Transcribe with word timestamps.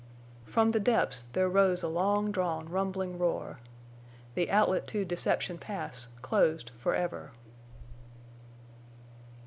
From 0.45 0.69
the 0.69 0.79
depths 0.79 1.25
there 1.33 1.47
rose 1.47 1.83
a 1.83 1.87
long 1.87 2.31
drawn 2.31 2.67
rumbling 2.67 3.19
roar. 3.19 3.59
The 4.33 4.49
outlet 4.49 4.87
to 4.87 5.05
Deception 5.05 5.59
Pass 5.59 6.07
closed 6.23 6.71
forever. 6.75 7.33